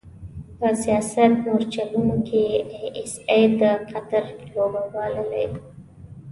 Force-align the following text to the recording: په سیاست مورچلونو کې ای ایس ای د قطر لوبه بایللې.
په 0.59 0.67
سیاست 0.83 1.17
مورچلونو 1.43 2.15
کې 2.27 2.41
ای 2.73 2.83
ایس 2.97 3.13
ای 3.31 3.43
د 3.59 3.61
قطر 3.91 4.23
لوبه 4.53 4.81
بایللې. 4.93 5.45